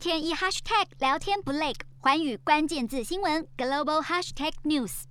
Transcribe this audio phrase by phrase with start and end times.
[0.00, 5.02] 天一 hashtag 聊天不累，环宇关键字新闻 global hashtag news。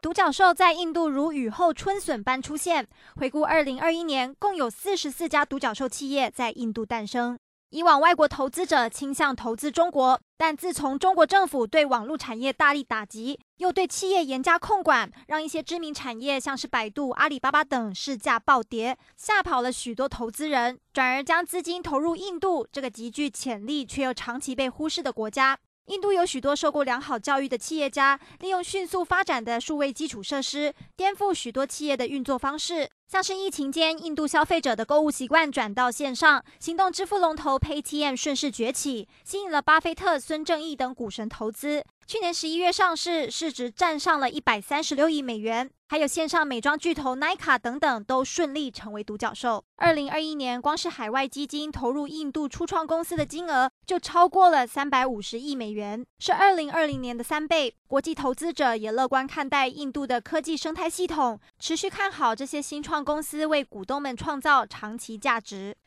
[0.00, 2.88] 独角兽在印度如雨后春笋般出现。
[3.14, 7.38] 回顾二零二一年，共有四十四家独角兽企业在印度诞生。
[7.72, 25.58] 以往外国投资者倾向投资中国，但自从中国政府对网络产业大力打击，又对企业严加控管，让一些知名产业像是百度、阿里巴巴等市价暴跌，吓跑了许多投资人，转而将资金投入印度这个极具潜力却又长期被忽视的国家。
[25.86, 32.88] 印度有许多受过良好教育的企业家，利用迅速发展的数位基础设施，颠覆许多企业的运作方式。
[33.08, 41.84] 像是疫情间，印度消费者的购物习惯转到线上，行动支付龙头 Paytm 顺势崛起，吸引了巴菲特、孙正义等股神投资。
[42.06, 45.70] 去年十一月上市，市值站上了一百三十六亿美元。
[45.88, 49.62] 还有线上美妆巨头 Nykaa 等等，都顺利成为独角兽。
[49.76, 57.74] 二零二一年，光是海外基金投入印度初创公司的金额就超过了三百五十亿美元，是二零二零年的三倍。
[57.86, 65.76] 国际投资者也乐观看待印度的科技生态系统，持续看好这些新创公司为股东们创造长期价值。